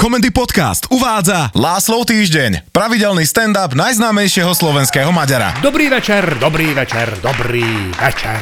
Komendy 0.00 0.32
Podcast 0.32 0.88
uvádza 0.88 1.52
Láslov 1.52 2.08
týždeň, 2.08 2.72
pravidelný 2.72 3.28
stand-up 3.28 3.76
najznámejšieho 3.76 4.48
slovenského 4.56 5.12
Maďara. 5.12 5.60
Dobrý 5.60 5.92
večer, 5.92 6.40
dobrý 6.40 6.72
večer, 6.72 7.20
dobrý 7.20 7.92
večer. 8.00 8.40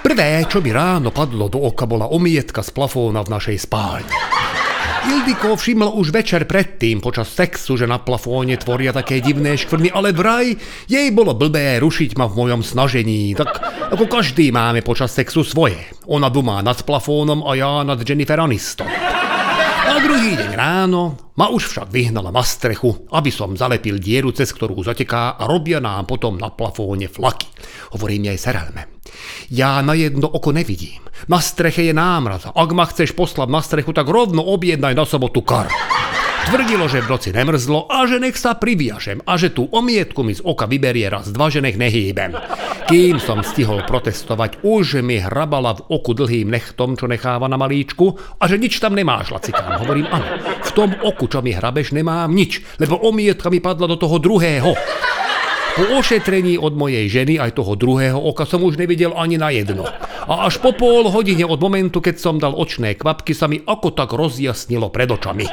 Prvé, 0.00 0.48
čo 0.48 0.64
mi 0.64 0.72
ráno 0.72 1.12
padlo 1.12 1.52
do 1.52 1.60
oka, 1.60 1.84
bola 1.84 2.08
omietka 2.08 2.64
z 2.64 2.72
plafóna 2.72 3.20
v 3.20 3.28
našej 3.36 3.68
spálni. 3.68 4.08
Ildiko 5.12 5.60
všimla 5.60 5.92
už 5.92 6.08
večer 6.08 6.48
predtým 6.48 7.04
počas 7.04 7.28
sexu, 7.28 7.76
že 7.76 7.84
na 7.84 8.00
plafóne 8.00 8.56
tvoria 8.56 8.96
také 8.96 9.20
divné 9.20 9.60
škvrny, 9.60 9.92
ale 9.92 10.16
vraj 10.16 10.56
jej 10.88 11.12
bolo 11.12 11.36
blbé 11.36 11.84
rušiť 11.84 12.16
ma 12.16 12.24
v 12.32 12.48
mojom 12.48 12.64
snažení. 12.64 13.36
Tak 13.36 13.60
ako 13.92 14.08
každý 14.08 14.48
máme 14.48 14.80
počas 14.80 15.12
sexu 15.12 15.44
svoje. 15.44 15.84
Ona 16.08 16.32
doma 16.32 16.64
nad 16.64 16.80
plafónom 16.80 17.44
a 17.44 17.52
ja 17.60 17.84
nad 17.84 18.00
Jennifer 18.00 18.40
Aniston. 18.40 19.11
Na 19.92 20.00
druhý 20.00 20.40
deň 20.40 20.56
ráno 20.56 21.20
ma 21.36 21.52
už 21.52 21.68
však 21.68 21.92
vyhnala 21.92 22.32
na 22.32 22.40
strechu, 22.40 23.12
aby 23.12 23.28
som 23.28 23.52
zalepil 23.52 24.00
dieru, 24.00 24.32
cez 24.32 24.48
ktorú 24.48 24.80
zateká 24.80 25.36
a 25.36 25.44
robia 25.44 25.84
nám 25.84 26.08
potom 26.08 26.40
na 26.40 26.48
plafóne 26.48 27.12
flaky. 27.12 27.44
Hovorím 27.92 28.32
jej 28.32 28.40
Serelme. 28.40 28.88
Ja 29.52 29.84
na 29.84 29.92
jedno 29.92 30.32
oko 30.32 30.48
nevidím. 30.48 31.04
Na 31.28 31.44
streche 31.44 31.84
je 31.84 31.92
námraz. 31.92 32.48
Ak 32.48 32.72
ma 32.72 32.88
chceš 32.88 33.12
poslať 33.12 33.52
na 33.52 33.60
strechu, 33.60 33.92
tak 33.92 34.08
rovno 34.08 34.40
objednaj 34.40 34.96
na 34.96 35.04
sobotu 35.04 35.44
kar. 35.44 35.68
Tvrdilo, 36.42 36.90
že 36.90 36.98
v 36.98 37.10
noci 37.10 37.30
nemrzlo 37.30 37.86
a 37.86 38.02
že 38.10 38.18
nech 38.18 38.34
sa 38.34 38.58
priviažem 38.58 39.22
a 39.22 39.38
že 39.38 39.54
tú 39.54 39.70
omietku 39.70 40.26
mi 40.26 40.34
z 40.34 40.42
oka 40.42 40.66
vyberie 40.66 41.06
raz 41.06 41.30
dva, 41.30 41.46
že 41.46 41.62
nech 41.62 41.78
nehýbem. 41.78 42.34
Kým 42.90 43.22
som 43.22 43.46
stihol 43.46 43.86
protestovať, 43.86 44.66
už 44.66 45.06
mi 45.06 45.22
hrabala 45.22 45.78
v 45.78 45.86
oku 45.86 46.18
dlhým 46.18 46.50
nechtom, 46.50 46.98
čo 46.98 47.06
necháva 47.06 47.46
na 47.46 47.54
malíčku 47.54 48.18
a 48.42 48.44
že 48.50 48.58
nič 48.58 48.82
tam 48.82 48.98
nemáš, 48.98 49.30
lacikám. 49.30 49.86
Hovorím, 49.86 50.10
áno, 50.10 50.26
v 50.66 50.70
tom 50.74 50.90
oku, 51.06 51.30
čo 51.30 51.46
mi 51.46 51.54
hrabeš, 51.54 51.94
nemám 51.94 52.34
nič, 52.34 52.58
lebo 52.82 52.98
omietka 52.98 53.46
mi 53.46 53.62
padla 53.62 53.86
do 53.86 53.94
toho 53.94 54.18
druhého. 54.18 54.74
Po 55.72 55.84
ošetrení 55.96 56.60
od 56.60 56.76
mojej 56.76 57.08
ženy 57.08 57.40
aj 57.40 57.56
toho 57.56 57.72
druhého 57.80 58.20
oka 58.20 58.44
som 58.44 58.60
už 58.60 58.76
nevidel 58.76 59.16
ani 59.16 59.40
na 59.40 59.48
jedno. 59.48 59.88
A 60.28 60.44
až 60.44 60.60
po 60.60 60.76
pol 60.76 61.08
hodine 61.08 61.48
od 61.48 61.56
momentu, 61.56 62.04
keď 62.04 62.20
som 62.20 62.36
dal 62.36 62.52
očné 62.52 62.92
kvapky, 62.92 63.32
sa 63.32 63.48
mi 63.48 63.56
ako 63.64 63.96
tak 63.96 64.12
rozjasnilo 64.12 64.92
pred 64.92 65.08
očami. 65.08 65.48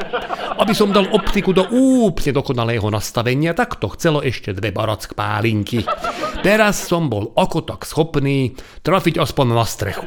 Aby 0.60 0.76
som 0.76 0.92
dal 0.92 1.08
optiku 1.16 1.56
do 1.56 1.64
úplne 1.72 2.36
dokonalého 2.36 2.92
nastavenia, 2.92 3.56
tak 3.56 3.80
to 3.80 3.88
chcelo 3.96 4.20
ešte 4.20 4.52
dve 4.52 4.76
barack 4.76 5.16
pálinky. 5.16 5.88
Teraz 6.44 6.84
som 6.84 7.08
bol 7.08 7.32
ako 7.40 7.64
tak 7.64 7.88
schopný 7.88 8.60
trafiť 8.84 9.24
aspoň 9.24 9.46
na 9.56 9.64
strechu. 9.64 10.04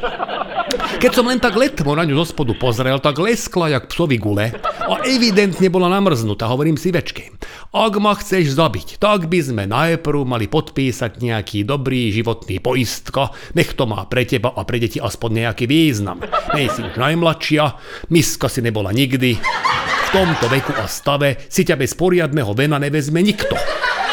Keď 0.73 1.11
som 1.13 1.27
len 1.29 1.43
tak 1.43 1.59
letmo 1.59 1.93
na 1.93 2.07
ňu 2.07 2.17
zo 2.23 2.33
spodu 2.33 2.57
pozrel, 2.57 2.97
tak 3.03 3.21
leskla 3.21 3.73
jak 3.73 3.91
psovi 3.93 4.17
gule 4.17 4.55
a 4.83 4.95
evidentne 5.05 5.69
bola 5.69 5.91
namrznutá, 5.93 6.49
hovorím 6.49 6.81
si 6.81 6.95
večke. 6.95 7.35
Ak 7.73 7.97
ma 8.01 8.13
chceš 8.17 8.57
zabiť, 8.57 9.01
tak 9.01 9.29
by 9.29 9.39
sme 9.41 9.65
najprv 9.69 10.25
mali 10.25 10.47
podpísať 10.49 11.21
nejaký 11.21 11.65
dobrý 11.65 12.13
životný 12.13 12.61
poistka, 12.61 13.33
nech 13.57 13.73
to 13.77 13.85
má 13.89 14.05
pre 14.09 14.25
teba 14.29 14.53
a 14.53 14.63
pre 14.65 14.81
deti 14.81 15.01
aspoň 15.01 15.45
nejaký 15.49 15.65
význam. 15.69 16.21
Nej 16.53 16.69
si 16.69 16.85
už 16.85 16.97
najmladšia, 16.97 17.65
miska 18.13 18.49
si 18.49 18.61
nebola 18.61 18.93
nikdy, 18.93 19.41
v 20.03 20.09
tomto 20.13 20.47
veku 20.53 20.77
a 20.77 20.85
stave 20.89 21.49
si 21.49 21.65
ťa 21.65 21.81
bez 21.81 21.97
poriadného 21.97 22.53
vena 22.53 22.77
nevezme 22.77 23.25
nikto. 23.25 23.57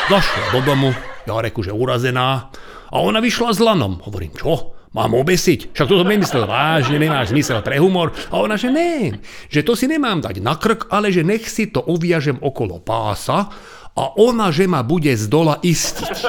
Zašla 0.10 0.56
do 0.56 0.60
domu, 0.66 0.90
ja 1.28 1.38
reku, 1.38 1.62
že 1.62 1.76
urazená, 1.76 2.50
a 2.90 2.98
ona 2.98 3.22
vyšla 3.22 3.54
s 3.54 3.62
lanom. 3.62 4.02
Hovorím, 4.02 4.34
čo? 4.34 4.79
Mám 4.90 5.14
obesiť? 5.14 5.70
Však 5.70 5.86
to 5.86 6.02
som 6.02 6.10
nemyslel 6.10 6.50
vážne, 6.50 6.98
nemáš 6.98 7.30
zmysel 7.30 7.62
pre 7.62 7.78
humor. 7.78 8.10
A 8.34 8.42
ona, 8.42 8.58
že 8.58 8.74
ne, 8.74 9.22
že 9.46 9.62
to 9.62 9.78
si 9.78 9.86
nemám 9.86 10.18
dať 10.18 10.42
na 10.42 10.58
krk, 10.58 10.90
ale 10.90 11.14
že 11.14 11.22
nech 11.22 11.46
si 11.46 11.70
to 11.70 11.86
uviažem 11.86 12.42
okolo 12.42 12.82
pása 12.82 13.54
a 13.94 14.04
ona, 14.18 14.50
že 14.50 14.66
ma 14.66 14.82
bude 14.82 15.14
z 15.14 15.30
dola 15.30 15.62
istiť. 15.62 16.26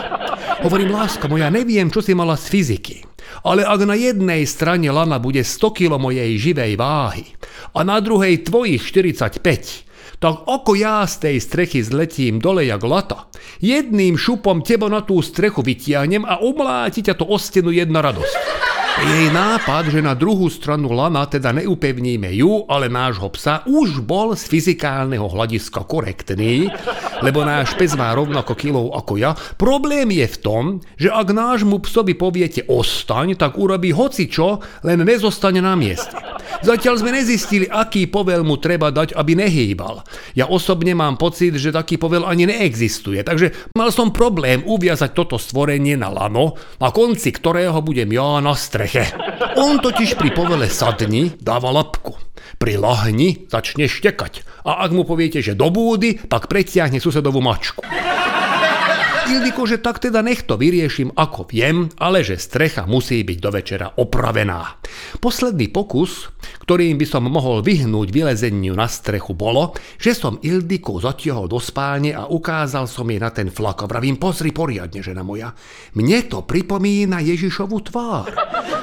Hovorím, 0.61 0.93
láska 0.93 1.25
moja, 1.25 1.49
neviem, 1.49 1.89
čo 1.89 2.05
si 2.05 2.13
mala 2.13 2.37
z 2.37 2.53
fyziky. 2.53 2.97
Ale 3.41 3.65
ak 3.65 3.81
na 3.89 3.97
jednej 3.97 4.45
strane 4.45 4.93
lana 4.93 5.17
bude 5.17 5.41
100 5.41 5.57
kg 5.73 5.97
mojej 5.97 6.37
živej 6.37 6.77
váhy 6.77 7.25
a 7.73 7.81
na 7.81 7.97
druhej 7.97 8.45
tvojich 8.45 8.85
45, 8.85 9.89
tak 10.21 10.45
ako 10.45 10.77
ja 10.77 11.09
z 11.09 11.17
tej 11.17 11.37
strechy 11.41 11.81
zletím 11.81 12.45
dole 12.45 12.69
jak 12.69 12.85
lata, 12.85 13.33
jedným 13.65 14.21
šupom 14.21 14.61
teba 14.61 14.93
na 14.93 15.01
tú 15.01 15.25
strechu 15.25 15.65
vytiahnem 15.65 16.29
a 16.29 16.45
umláti 16.45 17.01
ťa 17.01 17.17
to 17.17 17.25
o 17.25 17.41
stenu 17.41 17.73
jedna 17.73 18.05
radosť. 18.05 18.61
Jej 19.01 19.33
nápad, 19.33 19.89
že 19.89 20.05
na 20.05 20.13
druhú 20.13 20.53
stranu 20.53 20.93
lana 20.93 21.25
teda 21.25 21.57
neupevníme 21.57 22.37
ju, 22.37 22.69
ale 22.69 22.93
nášho 22.93 23.33
psa, 23.33 23.65
už 23.65 24.05
bol 24.05 24.37
z 24.37 24.45
fyzikálneho 24.45 25.25
hľadiska 25.25 25.89
korektný, 25.89 26.69
lebo 27.21 27.45
náš 27.45 27.77
pes 27.77 27.97
má 27.97 28.13
rovnako 28.13 28.53
kilov 28.57 28.93
ako 28.97 29.21
ja. 29.21 29.33
Problém 29.57 30.11
je 30.13 30.27
v 30.27 30.37
tom, 30.41 30.65
že 30.97 31.13
ak 31.13 31.33
nášmu 31.33 31.85
psovi 31.85 32.17
poviete 32.17 32.65
ostaň, 32.67 33.37
tak 33.37 33.57
urobí 33.61 33.93
hoci 33.95 34.27
čo, 34.29 34.61
len 34.85 35.05
nezostane 35.05 35.61
na 35.61 35.77
mieste. 35.77 36.13
Zatiaľ 36.61 37.01
sme 37.01 37.15
nezistili, 37.15 37.65
aký 37.65 38.11
povel 38.11 38.45
mu 38.45 38.61
treba 38.61 38.93
dať, 38.93 39.17
aby 39.17 39.33
nehýbal. 39.39 40.05
Ja 40.37 40.51
osobne 40.51 40.93
mám 40.93 41.17
pocit, 41.17 41.57
že 41.57 41.73
taký 41.73 41.97
povel 41.97 42.27
ani 42.27 42.51
neexistuje, 42.51 43.25
takže 43.25 43.73
mal 43.79 43.89
som 43.95 44.13
problém 44.13 44.61
uviazať 44.67 45.17
toto 45.17 45.41
stvorenie 45.41 45.97
na 45.97 46.13
lano, 46.13 46.59
na 46.83 46.93
konci 46.93 47.33
ktorého 47.33 47.81
budem 47.81 48.13
ja 48.13 48.43
na 48.45 48.53
streche. 48.53 49.09
On 49.57 49.81
totiž 49.81 50.21
pri 50.21 50.31
povele 50.37 50.69
sadni 50.69 51.33
dáva 51.41 51.73
lapku. 51.73 52.30
Pri 52.57 52.81
lahni 52.81 53.47
začne 53.47 53.87
štekať 53.87 54.65
a 54.67 54.83
ak 54.83 54.91
mu 54.91 55.07
poviete, 55.07 55.45
že 55.45 55.55
do 55.55 55.69
búdy, 55.69 56.17
pak 56.17 56.49
pretiahne 56.51 56.99
susedovú 56.99 57.39
mačku. 57.45 57.85
Ildiko, 59.31 59.63
že 59.63 59.79
tak 59.79 60.03
teda 60.03 60.27
nech 60.27 60.43
to 60.43 60.59
vyriešim 60.59 61.15
ako 61.15 61.47
viem, 61.47 61.87
ale 62.03 62.27
že 62.27 62.35
strecha 62.35 62.83
musí 62.91 63.23
byť 63.23 63.39
do 63.39 63.51
večera 63.55 63.87
opravená. 63.95 64.83
Posledný 65.23 65.71
pokus, 65.71 66.35
ktorým 66.71 67.03
by 67.03 67.07
som 67.11 67.27
mohol 67.27 67.67
vyhnúť 67.67 68.15
vylezeniu 68.15 68.79
na 68.79 68.87
strechu, 68.87 69.35
bolo, 69.35 69.75
že 69.99 70.15
som 70.15 70.39
Ildiku 70.39 71.03
zatiahol 71.03 71.51
do 71.51 71.59
spálne 71.59 72.15
a 72.15 72.31
ukázal 72.31 72.87
som 72.87 73.11
jej 73.11 73.19
na 73.19 73.35
ten 73.35 73.51
flak 73.51 73.83
a 73.83 73.91
vravím, 73.91 74.15
pozri 74.15 74.55
poriadne, 74.55 75.03
žena 75.03 75.27
moja. 75.27 75.51
Mne 75.99 76.31
to 76.31 76.47
pripomína 76.47 77.27
Ježišovu 77.27 77.91
tvár. 77.91 78.31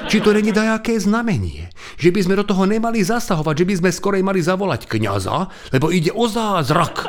Či 0.04 0.20
to 0.20 0.36
není 0.36 0.52
dajaké 0.52 1.00
znamenie? 1.00 1.72
Že 1.96 2.12
by 2.12 2.20
sme 2.28 2.34
do 2.36 2.44
toho 2.44 2.68
nemali 2.68 3.00
zasahovať, 3.00 3.64
že 3.64 3.64
by 3.64 3.74
sme 3.80 3.88
skorej 3.96 4.20
mali 4.20 4.44
zavolať 4.44 4.84
kňaza, 4.84 5.48
lebo 5.72 5.88
ide 5.88 6.12
o 6.12 6.28
zázrak. 6.28 7.08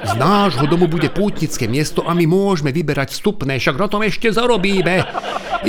Z 0.00 0.16
nášho 0.16 0.64
domu 0.64 0.88
bude 0.88 1.12
pútnické 1.12 1.68
miesto 1.68 2.08
a 2.08 2.16
my 2.16 2.24
môžeme 2.24 2.72
vyberať 2.72 3.12
vstupné, 3.12 3.60
však 3.60 3.76
na 3.76 3.84
tom 3.92 4.00
ešte 4.00 4.32
zarobíme. 4.32 5.04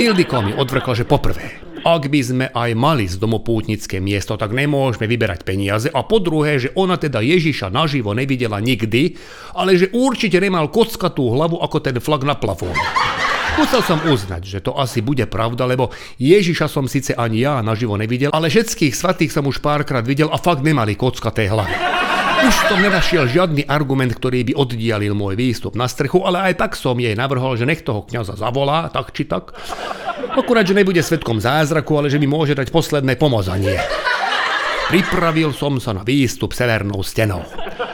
Ildiko 0.00 0.40
mi 0.40 0.56
odvrkla, 0.56 0.96
že 0.96 1.04
poprvé, 1.04 1.67
ak 1.88 2.12
by 2.12 2.20
sme 2.20 2.46
aj 2.52 2.70
mali 2.76 3.08
z 3.08 3.16
domu 3.16 3.40
pútnické 3.40 3.96
miesto, 3.96 4.36
tak 4.36 4.52
nemôžeme 4.52 5.08
vyberať 5.08 5.40
peniaze. 5.48 5.88
A 5.88 6.04
po 6.04 6.20
druhé, 6.20 6.60
že 6.60 6.68
ona 6.76 7.00
teda 7.00 7.24
Ježiša 7.24 7.72
naživo 7.72 8.12
nevidela 8.12 8.60
nikdy, 8.60 9.16
ale 9.56 9.80
že 9.80 9.88
určite 9.96 10.36
nemal 10.36 10.68
kockatú 10.68 11.32
hlavu 11.32 11.56
ako 11.64 11.80
ten 11.80 11.96
flag 11.96 12.28
na 12.28 12.36
plafóne. 12.36 12.76
Musel 13.56 13.82
som 13.82 13.98
uznať, 14.04 14.42
že 14.44 14.58
to 14.60 14.76
asi 14.76 15.00
bude 15.00 15.24
pravda, 15.26 15.64
lebo 15.64 15.90
Ježiša 16.20 16.68
som 16.68 16.84
síce 16.84 17.16
ani 17.16 17.42
ja 17.42 17.64
naživo 17.64 17.96
nevidel, 17.96 18.30
ale 18.36 18.52
všetkých 18.52 18.92
svatých 18.94 19.32
som 19.32 19.48
už 19.48 19.64
párkrát 19.64 20.04
videl 20.04 20.28
a 20.28 20.38
fakt 20.38 20.60
nemali 20.60 20.94
kockaté 20.94 21.48
hlavy. 21.48 22.07
Už 22.38 22.54
som 22.70 22.78
nenašiel 22.78 23.26
žiadny 23.26 23.66
argument, 23.66 24.14
ktorý 24.14 24.46
by 24.46 24.52
oddialil 24.54 25.12
môj 25.12 25.34
výstup 25.34 25.74
na 25.74 25.90
strechu, 25.90 26.22
ale 26.22 26.52
aj 26.52 26.54
tak 26.62 26.72
som 26.78 26.94
jej 26.94 27.12
navrhol, 27.18 27.58
že 27.58 27.66
nech 27.66 27.82
toho 27.82 28.06
kňaza 28.06 28.38
zavolá, 28.38 28.86
tak 28.94 29.10
či 29.10 29.26
tak. 29.26 29.52
Akurát, 30.38 30.62
že 30.62 30.78
nebude 30.78 31.02
svetkom 31.02 31.42
zázraku, 31.42 31.98
ale 31.98 32.08
že 32.08 32.22
mi 32.22 32.30
môže 32.30 32.54
dať 32.54 32.70
posledné 32.70 33.18
pomazanie. 33.18 33.82
Pripravil 34.88 35.52
som 35.52 35.76
sa 35.82 35.92
na 35.92 36.06
výstup 36.06 36.56
severnou 36.56 37.04
stenou. 37.04 37.44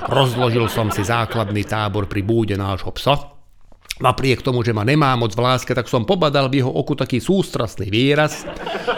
Rozložil 0.06 0.68
som 0.70 0.92
si 0.92 1.02
základný 1.02 1.64
tábor 1.66 2.06
pri 2.06 2.22
búde 2.22 2.54
nášho 2.54 2.92
psa, 2.94 3.33
Napriek 3.94 4.42
tomu, 4.42 4.66
že 4.66 4.74
ma 4.74 4.82
nemá 4.82 5.14
moc 5.14 5.38
v 5.38 5.44
láske, 5.46 5.70
tak 5.70 5.86
som 5.86 6.02
pobadal 6.02 6.50
v 6.50 6.58
jeho 6.58 6.72
oku 6.72 6.98
taký 6.98 7.22
sústrasný 7.22 7.86
výraz. 7.94 8.42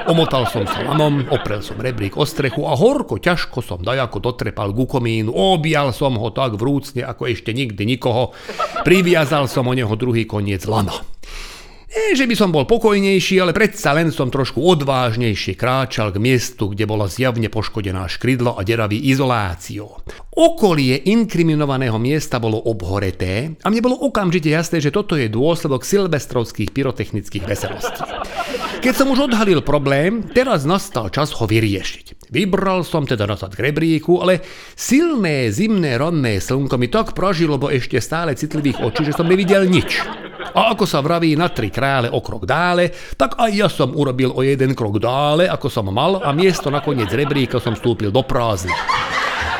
Omotal 0.08 0.48
som 0.48 0.64
sa 0.64 0.88
lanom, 0.88 1.20
oprel 1.28 1.60
som 1.60 1.76
rebrík 1.76 2.16
o 2.16 2.24
strechu 2.24 2.64
a 2.64 2.72
horko 2.72 3.20
ťažko 3.20 3.60
som 3.60 3.84
dajako 3.84 4.24
dotrepal 4.24 4.72
ku 4.72 4.88
komínu. 4.88 5.36
Objal 5.36 5.92
som 5.92 6.16
ho 6.16 6.32
tak 6.32 6.56
vrúcne, 6.56 7.04
ako 7.04 7.28
ešte 7.28 7.52
nikdy 7.52 7.84
nikoho. 7.84 8.32
Priviazal 8.88 9.52
som 9.52 9.68
o 9.68 9.76
neho 9.76 9.92
druhý 10.00 10.24
koniec 10.24 10.64
lana. 10.64 10.96
Nie, 11.86 12.18
že 12.18 12.26
by 12.26 12.34
som 12.34 12.50
bol 12.50 12.66
pokojnejší, 12.66 13.38
ale 13.38 13.54
predsa 13.54 13.94
len 13.94 14.10
som 14.10 14.26
trošku 14.26 14.58
odvážnejšie 14.58 15.54
kráčal 15.54 16.10
k 16.10 16.18
miestu, 16.18 16.74
kde 16.74 16.82
bola 16.82 17.06
zjavne 17.06 17.46
poškodená 17.46 18.10
škrydlo 18.10 18.58
a 18.58 18.66
deravý 18.66 18.98
izoláciou. 19.06 20.02
Okolie 20.34 20.98
inkriminovaného 21.06 21.94
miesta 22.02 22.42
bolo 22.42 22.58
obhoreté 22.58 23.54
a 23.62 23.70
mne 23.70 23.86
bolo 23.86 24.02
okamžite 24.02 24.50
jasné, 24.50 24.82
že 24.82 24.90
toto 24.90 25.14
je 25.14 25.30
dôsledok 25.30 25.86
silvestrovských 25.86 26.74
pyrotechnických 26.74 27.46
veselostí. 27.46 28.02
Keď 28.82 28.94
som 28.94 29.08
už 29.14 29.30
odhalil 29.30 29.62
problém, 29.62 30.26
teraz 30.26 30.66
nastal 30.66 31.06
čas 31.14 31.30
ho 31.38 31.46
vyriešiť. 31.46 32.34
Vybral 32.34 32.82
som 32.82 33.06
teda 33.06 33.30
nazad 33.30 33.54
k 33.54 33.70
rebríku, 33.70 34.18
ale 34.18 34.42
silné 34.74 35.54
zimné 35.54 35.94
ranné 35.94 36.42
slnko 36.42 36.74
mi 36.82 36.90
tak 36.90 37.14
pražilo, 37.14 37.62
bo 37.62 37.70
ešte 37.70 38.02
stále 38.02 38.34
citlivých 38.34 38.82
očí, 38.82 39.06
že 39.06 39.14
som 39.14 39.30
nevidel 39.30 39.70
nič. 39.70 40.25
A 40.56 40.72
ako 40.72 40.88
sa 40.88 41.04
vraví 41.04 41.36
na 41.36 41.52
tri 41.52 41.68
krále 41.68 42.08
o 42.08 42.24
krok 42.24 42.48
dále, 42.48 42.88
tak 43.20 43.36
aj 43.36 43.50
ja 43.52 43.68
som 43.68 43.92
urobil 43.92 44.32
o 44.32 44.40
jeden 44.40 44.72
krok 44.72 44.96
dále, 44.96 45.44
ako 45.44 45.68
som 45.68 45.92
mal 45.92 46.24
a 46.24 46.32
miesto 46.32 46.72
nakoniec 46.72 47.12
rebríka 47.12 47.60
som 47.60 47.76
vstúpil 47.76 48.08
do 48.08 48.24
prázdna. 48.24 48.72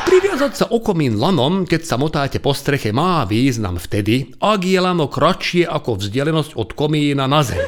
Priviazať 0.06 0.52
sa 0.54 0.66
okomín 0.70 1.18
lanom, 1.18 1.66
keď 1.66 1.82
sa 1.82 1.98
motáte 1.98 2.38
po 2.38 2.54
streche, 2.54 2.94
má 2.94 3.26
význam 3.26 3.74
vtedy, 3.74 4.38
ak 4.38 4.62
je 4.62 4.78
lano 4.78 5.10
kratšie 5.10 5.66
ako 5.66 5.98
vzdialenosť 5.98 6.54
od 6.54 6.78
komína 6.78 7.26
na 7.26 7.42
zem. 7.42 7.58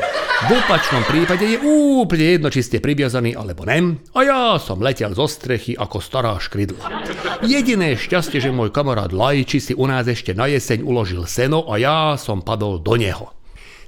V 0.46 0.55
opačnom 0.55 1.02
prípade 1.02 1.43
je 1.43 1.58
úplne 1.58 2.38
jedno, 2.38 2.46
či 2.46 2.62
ste 2.62 2.79
priviazaní 2.79 3.35
alebo 3.35 3.67
nem, 3.67 3.99
a 4.14 4.23
ja 4.23 4.43
som 4.62 4.79
letel 4.79 5.11
zo 5.19 5.26
strechy 5.26 5.75
ako 5.75 5.99
stará 5.99 6.38
škrydla. 6.38 7.11
Jediné 7.43 7.99
šťastie, 7.99 8.38
že 8.38 8.55
môj 8.55 8.70
kamarát 8.70 9.11
Lajči 9.11 9.58
si 9.58 9.73
u 9.75 9.91
nás 9.91 10.06
ešte 10.06 10.31
na 10.38 10.46
jeseň 10.46 10.87
uložil 10.87 11.26
seno 11.26 11.67
a 11.67 11.75
ja 11.82 12.14
som 12.14 12.46
padol 12.46 12.79
do 12.79 12.94
neho. 12.94 13.34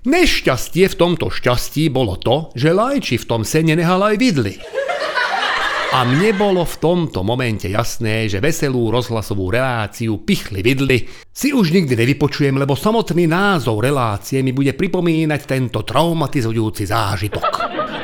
Nešťastie 0.02 0.90
v 0.90 0.98
tomto 0.98 1.30
šťastí 1.30 1.86
bolo 1.86 2.18
to, 2.18 2.50
že 2.58 2.74
Lajči 2.74 3.14
v 3.14 3.28
tom 3.30 3.46
sene 3.46 3.78
nehal 3.78 4.02
aj 4.02 4.18
vidly. 4.18 4.58
A 5.90 6.06
mne 6.06 6.30
bolo 6.38 6.62
v 6.62 6.78
tomto 6.78 7.26
momente 7.26 7.66
jasné, 7.66 8.30
že 8.30 8.38
veselú 8.38 8.94
rozhlasovú 8.94 9.50
reláciu 9.50 10.22
Pichli 10.22 10.62
vidly 10.62 11.10
si 11.34 11.50
už 11.50 11.74
nikdy 11.74 11.98
nevypočujem, 11.98 12.54
lebo 12.54 12.78
samotný 12.78 13.26
názov 13.26 13.82
relácie 13.82 14.38
mi 14.46 14.54
bude 14.54 14.70
pripomínať 14.78 15.40
tento 15.50 15.82
traumatizujúci 15.82 16.86
zážitok. 16.86 17.52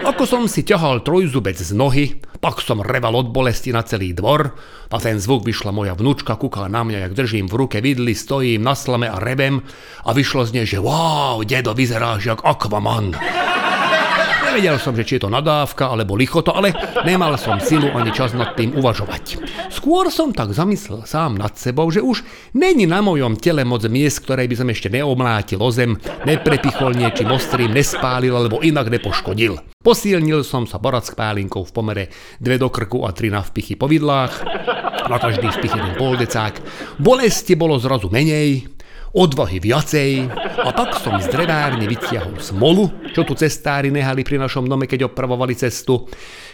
Ako 0.02 0.26
som 0.26 0.50
si 0.50 0.66
ťahal 0.66 1.06
trojzubec 1.06 1.54
z 1.54 1.70
nohy, 1.78 2.18
pak 2.42 2.58
som 2.58 2.82
reval 2.82 3.22
od 3.22 3.30
bolesti 3.30 3.70
na 3.70 3.86
celý 3.86 4.18
dvor 4.18 4.50
a 4.90 4.96
ten 4.98 5.22
zvuk 5.22 5.46
vyšla 5.46 5.70
moja 5.70 5.94
vnúčka, 5.94 6.34
kúka 6.34 6.66
na 6.66 6.82
mňa, 6.82 7.06
jak 7.06 7.14
držím 7.14 7.46
v 7.46 7.54
ruke 7.54 7.78
vidly, 7.78 8.18
stojím 8.18 8.66
na 8.66 8.74
slame 8.74 9.06
a 9.06 9.22
rebem 9.22 9.62
a 10.02 10.10
vyšlo 10.10 10.42
z 10.42 10.50
nej, 10.58 10.66
že 10.66 10.82
wow, 10.82 11.38
dedo, 11.46 11.70
vyzeráš 11.70 12.34
jak 12.34 12.42
Aquaman. 12.42 13.14
Nevedel 14.56 14.80
som, 14.80 14.96
že 14.96 15.04
či 15.04 15.20
je 15.20 15.28
to 15.28 15.28
nadávka 15.28 15.92
alebo 15.92 16.16
lichoto, 16.16 16.48
ale 16.48 16.72
nemal 17.04 17.36
som 17.36 17.60
silu 17.60 17.92
ani 17.92 18.08
čas 18.08 18.32
nad 18.32 18.56
tým 18.56 18.72
uvažovať. 18.72 19.36
Skôr 19.68 20.08
som 20.08 20.32
tak 20.32 20.56
zamyslel 20.56 21.04
sám 21.04 21.36
nad 21.36 21.52
sebou, 21.60 21.92
že 21.92 22.00
už 22.00 22.24
není 22.56 22.88
na 22.88 23.04
mojom 23.04 23.36
tele 23.36 23.68
moc 23.68 23.84
miest, 23.84 24.24
ktoré 24.24 24.48
by 24.48 24.56
som 24.56 24.72
ešte 24.72 24.88
neomlátil 24.88 25.60
o 25.60 25.68
zem, 25.68 26.00
neprepichol 26.24 26.96
niečím 26.96 27.36
ostrým, 27.36 27.68
nespálil 27.68 28.32
alebo 28.32 28.64
inak 28.64 28.88
nepoškodil. 28.88 29.60
Posilnil 29.84 30.40
som 30.40 30.64
sa 30.64 30.80
borac 30.80 31.04
pálinkou 31.04 31.60
v 31.68 31.74
pomere 31.76 32.04
dve 32.40 32.56
do 32.56 32.72
krku 32.72 33.04
a 33.04 33.12
tri 33.12 33.28
na 33.28 33.44
vpichy 33.44 33.76
po 33.76 33.84
vidlách, 33.92 34.40
na 35.04 35.20
každý 35.20 35.52
vpich 35.52 35.76
jeden 35.76 36.00
poldecák. 36.00 36.64
Bolesti 36.96 37.60
bolo 37.60 37.76
zrazu 37.76 38.08
menej, 38.08 38.72
odvahy 39.16 39.56
viacej 39.64 40.28
a 40.60 40.70
tak 40.76 41.00
som 41.00 41.16
z 41.16 41.32
drevárne 41.32 41.88
vytiahol 41.88 42.36
smolu, 42.36 43.08
čo 43.16 43.24
tu 43.24 43.32
cestári 43.32 43.88
nehali 43.88 44.20
pri 44.20 44.36
našom 44.36 44.68
dome, 44.68 44.84
keď 44.84 45.08
opravovali 45.08 45.56
cestu. 45.56 46.04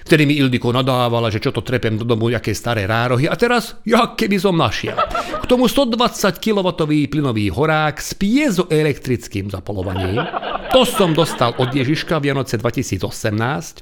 Vtedy 0.07 0.23
mi 0.27 0.39
Ildiko 0.39 0.71
nadávala, 0.71 1.27
že 1.27 1.43
čo 1.43 1.51
to 1.51 1.67
trepem 1.67 1.99
do 1.99 2.07
domu, 2.07 2.31
aké 2.31 2.55
staré 2.55 2.87
rárohy 2.87 3.27
a 3.27 3.35
teraz, 3.35 3.83
ja 3.83 4.15
keby 4.15 4.39
som 4.39 4.55
našiel. 4.55 4.95
K 5.43 5.45
tomu 5.51 5.67
120 5.67 5.99
kW 6.39 6.69
plynový 7.11 7.51
horák 7.51 7.99
s 7.99 8.15
piezoelektrickým 8.15 9.51
zapolovaním. 9.51 10.23
To 10.71 10.87
som 10.89 11.13
dostal 11.13 11.53
od 11.59 11.69
Ježiška 11.69 12.17
v 12.17 12.31
Vianoce 12.31 12.57
2018. 12.57 13.03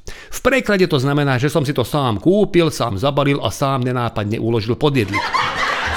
V 0.09 0.39
preklade 0.43 0.89
to 0.91 0.99
znamená, 0.99 1.39
že 1.39 1.47
som 1.47 1.63
si 1.63 1.71
to 1.71 1.87
sám 1.87 2.19
kúpil, 2.19 2.67
sám 2.67 2.99
zabalil 2.99 3.39
a 3.39 3.47
sám 3.47 3.85
nenápadne 3.85 4.41
uložil 4.41 4.75
pod 4.75 4.97
jedličku. 4.97 5.39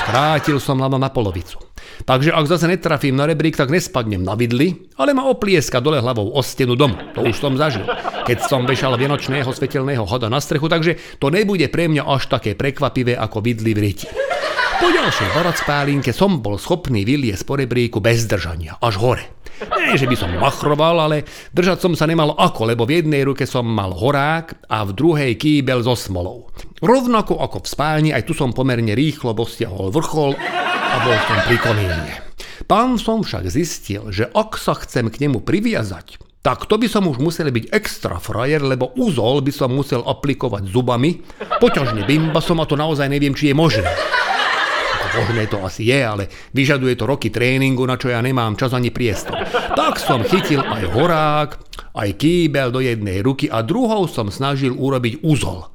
Skrátil 0.05 0.61
som 0.63 0.79
lano 0.79 1.01
na 1.01 1.11
polovicu. 1.11 1.74
Takže 2.03 2.35
ak 2.35 2.51
zase 2.51 2.67
netrafím 2.67 3.15
na 3.15 3.31
rebrík, 3.31 3.55
tak 3.55 3.71
nespadnem 3.71 4.27
na 4.27 4.35
vidli, 4.35 4.91
ale 4.99 5.15
ma 5.15 5.31
oplieska 5.31 5.79
dole 5.79 6.03
hlavou 6.03 6.35
o 6.35 6.43
stenu 6.43 6.75
domu. 6.75 6.99
To 7.15 7.23
už 7.23 7.39
som 7.39 7.55
zažil. 7.55 7.87
Keď 8.27 8.51
som 8.51 8.67
vešal 8.67 8.99
vianočného 8.99 9.47
svetelného 9.55 10.03
hoda 10.03 10.27
na 10.27 10.43
strechu, 10.43 10.67
takže 10.67 10.99
to 11.23 11.31
nebude 11.31 11.71
pre 11.71 11.87
mňa 11.87 12.03
až 12.03 12.27
také 12.27 12.59
prekvapivé 12.59 13.15
ako 13.15 13.39
vidly 13.39 13.73
v 13.73 13.81
riti. 13.81 14.07
Po 14.75 14.91
ďalšej 14.91 15.31
baracpálinke 15.39 16.11
som 16.11 16.43
bol 16.43 16.59
schopný 16.59 17.07
vyliesť 17.07 17.47
po 17.47 17.55
rebríku 17.55 18.03
bez 18.03 18.27
držania, 18.27 18.75
až 18.83 18.99
hore. 18.99 19.25
Nie, 19.87 19.95
že 19.95 20.11
by 20.11 20.17
som 20.19 20.35
machroval, 20.35 20.99
ale 20.99 21.23
držať 21.55 21.79
som 21.79 21.95
sa 21.95 22.11
nemal 22.11 22.35
ako, 22.35 22.75
lebo 22.75 22.83
v 22.83 23.01
jednej 23.01 23.23
ruke 23.23 23.47
som 23.47 23.63
mal 23.63 23.95
horák 23.95 24.67
a 24.67 24.83
v 24.83 24.91
druhej 24.91 25.33
kýbel 25.39 25.87
so 25.87 25.95
smolou. 25.95 26.51
Rovnako 26.83 27.39
ako 27.39 27.63
v 27.63 27.71
spálni, 27.71 28.11
aj 28.11 28.27
tu 28.27 28.35
som 28.35 28.51
pomerne 28.51 28.99
rýchlo 28.99 29.31
dosiahol 29.31 29.95
vrchol 29.95 30.35
a 30.95 31.03
bol 31.03 31.19
som 31.27 31.39
pri 31.51 31.59
komíne. 31.59 32.23
Pán 32.71 33.03
som 33.03 33.27
však 33.27 33.51
zistil, 33.51 34.15
že 34.15 34.31
ak 34.31 34.55
sa 34.55 34.79
chcem 34.79 35.11
k 35.11 35.27
nemu 35.27 35.43
priviazať, 35.43 36.23
tak 36.39 36.71
to 36.71 36.79
by 36.79 36.87
som 36.87 37.11
už 37.11 37.19
musel 37.19 37.51
byť 37.51 37.75
extra 37.75 38.23
frajer, 38.23 38.63
lebo 38.63 38.95
úzol 38.95 39.43
by 39.43 39.51
som 39.51 39.75
musel 39.75 40.07
aplikovať 40.07 40.71
zubami, 40.71 41.19
poťažne 41.59 42.07
bimbasom 42.07 42.63
a 42.63 42.69
to 42.71 42.79
naozaj 42.79 43.11
neviem, 43.11 43.35
či 43.35 43.51
je 43.51 43.59
možné. 43.59 43.91
Možné 45.19 45.51
to 45.51 45.63
asi 45.67 45.91
je, 45.91 45.99
ale 45.99 46.31
vyžaduje 46.55 46.95
to 46.95 47.11
roky 47.11 47.31
tréningu, 47.31 47.83
na 47.87 47.99
čo 47.99 48.15
ja 48.15 48.23
nemám 48.23 48.55
čas 48.55 48.71
ani 48.71 48.95
priestor. 48.95 49.35
Tak 49.75 49.99
som 49.99 50.23
chytil 50.23 50.63
aj 50.63 50.95
horák, 50.95 51.51
aj 51.91 52.09
kýbel 52.19 52.71
do 52.71 52.79
jednej 52.79 53.19
ruky 53.19 53.51
a 53.51 53.67
druhou 53.67 54.07
som 54.07 54.31
snažil 54.31 54.79
urobiť 54.79 55.27
úzol 55.27 55.75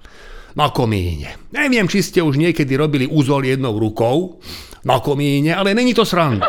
na 0.55 0.71
komíne. 0.71 1.39
Neviem, 1.51 1.91
či 1.91 2.03
ste 2.03 2.23
už 2.23 2.39
niekedy 2.39 2.75
robili 2.79 3.03
úzol 3.03 3.47
jednou 3.47 3.75
rukou 3.75 4.39
na 4.85 4.99
komíne, 4.99 5.55
ale 5.55 5.75
není 5.75 5.91
to 5.91 6.07
sranda. 6.07 6.47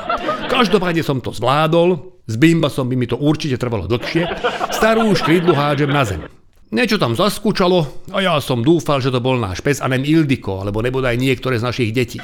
Každopádne 0.50 1.02
som 1.02 1.18
to 1.22 1.30
zvládol, 1.34 2.20
s 2.26 2.34
bimbasom 2.38 2.86
by 2.86 2.94
mi 2.94 3.06
to 3.10 3.18
určite 3.18 3.58
trvalo 3.58 3.90
dlhšie, 3.90 4.26
starú 4.70 5.10
škrydlu 5.14 5.54
hádžem 5.54 5.90
na 5.90 6.02
zem. 6.06 6.22
Niečo 6.70 7.02
tam 7.02 7.18
zaskúčalo 7.18 8.06
a 8.14 8.22
ja 8.22 8.38
som 8.38 8.62
dúfal, 8.62 9.02
že 9.02 9.10
to 9.10 9.18
bol 9.18 9.34
náš 9.34 9.58
pes 9.58 9.82
a 9.82 9.90
nem 9.90 10.06
Ildiko, 10.06 10.62
alebo 10.62 10.78
nebodaj 10.78 11.18
niektoré 11.18 11.58
z 11.58 11.66
našich 11.66 11.90
detí. 11.90 12.22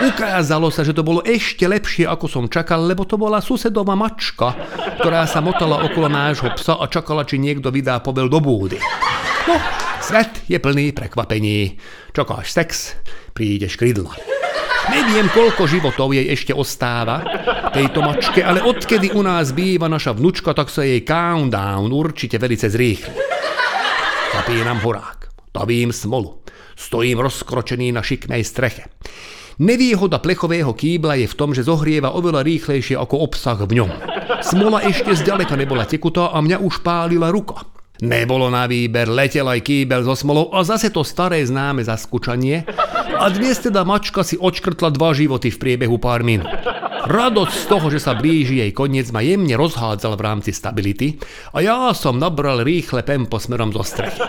Ukázalo 0.00 0.72
sa, 0.72 0.80
že 0.80 0.96
to 0.96 1.04
bolo 1.04 1.20
ešte 1.20 1.68
lepšie, 1.68 2.08
ako 2.08 2.24
som 2.24 2.44
čakal, 2.48 2.88
lebo 2.88 3.04
to 3.04 3.20
bola 3.20 3.44
susedová 3.44 3.92
mačka, 3.92 4.56
ktorá 4.96 5.28
sa 5.28 5.44
motala 5.44 5.84
okolo 5.84 6.08
nášho 6.08 6.48
psa 6.56 6.80
a 6.80 6.88
čakala, 6.88 7.28
či 7.28 7.36
niekto 7.36 7.68
vydá 7.68 8.00
pobel 8.00 8.32
do 8.32 8.40
búdy. 8.40 8.80
No, 9.44 9.60
svet 10.00 10.40
je 10.48 10.56
plný 10.56 10.96
prekvapení. 10.96 11.76
Čakáš 12.16 12.56
sex, 12.56 12.96
príde 13.36 13.68
škrydla. 13.68 14.39
Neviem, 14.90 15.30
koľko 15.30 15.70
životov 15.70 16.10
jej 16.10 16.26
ešte 16.26 16.50
ostáva, 16.50 17.22
tejto 17.70 18.02
mačke, 18.02 18.42
ale 18.42 18.58
odkedy 18.58 19.14
u 19.14 19.22
nás 19.22 19.54
býva 19.54 19.86
naša 19.86 20.18
vnučka, 20.18 20.50
tak 20.50 20.66
sa 20.66 20.82
jej 20.82 21.06
countdown 21.06 21.94
určite 21.94 22.42
velice 22.42 22.66
zrýchli. 22.66 23.14
Zapínam 24.34 24.82
horák, 24.82 25.50
davím 25.54 25.94
smolu, 25.94 26.42
stojím 26.74 27.22
rozkročený 27.22 27.94
na 27.94 28.02
šikmej 28.02 28.42
streche. 28.42 28.90
Nevýhoda 29.60 30.18
plechového 30.18 30.72
kýbla 30.72 31.20
je 31.20 31.28
v 31.28 31.38
tom, 31.38 31.52
že 31.52 31.62
zohrieva 31.62 32.16
oveľa 32.16 32.40
rýchlejšie 32.42 32.96
ako 32.96 33.30
obsah 33.30 33.60
v 33.60 33.84
ňom. 33.84 33.90
Smola 34.40 34.82
ešte 34.88 35.12
zďaleka 35.12 35.54
nebola 35.54 35.84
tekutá 35.84 36.32
a 36.32 36.40
mňa 36.40 36.64
už 36.64 36.80
pálila 36.80 37.28
ruka. 37.28 37.68
Nebolo 38.00 38.48
na 38.48 38.64
výber, 38.64 39.12
letel 39.12 39.44
aj 39.44 39.60
kýbel 39.60 40.00
so 40.00 40.16
smolou 40.16 40.48
a 40.56 40.64
zase 40.64 40.88
to 40.88 41.04
staré 41.04 41.44
známe 41.44 41.84
zaskúčanie 41.84 42.64
a 43.20 43.28
dnes 43.28 43.60
teda 43.60 43.84
mačka 43.84 44.24
si 44.24 44.40
odškrtla 44.40 44.96
dva 44.96 45.12
životy 45.12 45.52
v 45.52 45.60
priebehu 45.60 46.00
pár 46.00 46.24
minút. 46.24 46.48
Radosť 47.00 47.54
z 47.56 47.64
toho, 47.64 47.86
že 47.88 48.00
sa 48.02 48.12
blíži 48.12 48.60
jej 48.60 48.72
koniec 48.76 49.08
ma 49.08 49.24
jemne 49.24 49.56
rozhádzal 49.56 50.20
v 50.20 50.24
rámci 50.24 50.50
stability 50.52 51.16
a 51.56 51.64
ja 51.64 51.78
som 51.96 52.20
nabral 52.20 52.60
rýchle 52.60 53.00
tempo 53.00 53.40
smerom 53.40 53.72
zo 53.72 53.80
strechy. 53.80 54.20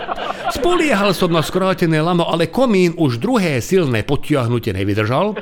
Spoliehal 0.52 1.16
som 1.16 1.32
na 1.32 1.40
skrátené 1.40 2.04
lano, 2.04 2.28
ale 2.28 2.52
komín 2.52 2.92
už 3.00 3.20
druhé 3.20 3.64
silné 3.64 4.04
potiahnutie 4.04 4.76
nevydržal 4.76 5.36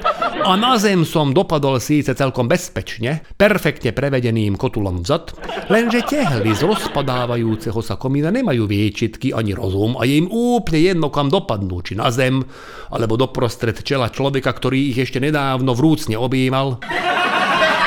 a 0.46 0.54
na 0.54 0.78
zem 0.78 1.02
som 1.02 1.34
dopadol 1.34 1.82
síce 1.82 2.14
celkom 2.14 2.46
bezpečne, 2.46 3.26
perfektne 3.34 3.90
prevedeným 3.90 4.54
kotulom 4.54 5.02
vzad, 5.02 5.34
lenže 5.66 6.06
tehly 6.06 6.54
z 6.54 6.62
rozpadávajúceho 6.62 7.82
sa 7.82 7.98
komína 7.98 8.30
nemajú 8.30 8.70
výčitky 8.70 9.34
ani 9.34 9.54
rozum 9.54 9.98
a 9.98 10.06
je 10.06 10.22
im 10.22 10.30
úplne 10.30 10.80
jedno 10.94 11.10
kam 11.10 11.26
dopadnú, 11.26 11.82
či 11.82 11.98
na 11.98 12.14
zem, 12.14 12.46
alebo 12.90 13.18
doprostred 13.18 13.82
čela 13.82 14.14
človeka, 14.14 14.54
ktorý 14.54 14.94
ich 14.94 14.98
ešte 15.02 15.18
nedávno 15.18 15.74
vrúcne 15.74 16.14
objímal. 16.14 16.78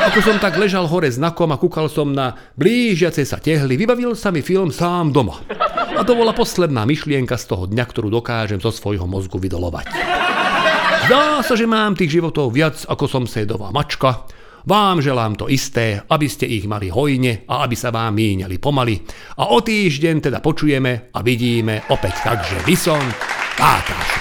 Ako 0.03 0.19
som 0.19 0.37
tak 0.37 0.59
ležal 0.59 0.83
hore 0.85 1.07
znakom 1.07 1.51
a 1.53 1.57
kúkal 1.57 1.87
som 1.87 2.11
na 2.11 2.35
blížiace 2.59 3.23
sa 3.23 3.39
tehly, 3.39 3.79
vybavil 3.79 4.13
sa 4.19 4.35
mi 4.35 4.43
film 4.43 4.69
sám 4.69 5.15
doma. 5.15 5.39
A 5.93 6.01
to 6.03 6.17
bola 6.17 6.35
posledná 6.35 6.83
myšlienka 6.83 7.39
z 7.39 7.45
toho 7.47 7.63
dňa, 7.69 7.85
ktorú 7.87 8.11
dokážem 8.11 8.59
zo 8.59 8.69
svojho 8.69 9.07
mozgu 9.07 9.39
vydolovať. 9.39 9.87
Zdá 11.07 11.43
sa, 11.43 11.53
že 11.55 11.67
mám 11.67 11.95
tých 11.95 12.19
životov 12.19 12.51
viac, 12.51 12.83
ako 12.87 13.05
som 13.07 13.23
sedová 13.23 13.71
mačka 13.71 14.27
Vám 14.63 15.03
želám 15.03 15.35
to 15.35 15.51
isté, 15.51 15.99
aby 16.07 16.27
ste 16.31 16.47
ich 16.47 16.63
mali 16.63 16.87
hojne 16.87 17.43
a 17.51 17.67
aby 17.67 17.75
sa 17.75 17.91
vám 17.91 18.15
míňali 18.15 18.63
pomaly. 18.63 18.95
A 19.43 19.51
o 19.51 19.59
týždeň 19.59 20.31
teda 20.31 20.39
počujeme 20.39 21.11
a 21.11 21.19
vidíme 21.19 21.83
opäť 21.91 22.23
takže 22.23 22.63
Vison 22.63 23.03
Kákaš. 23.59 24.12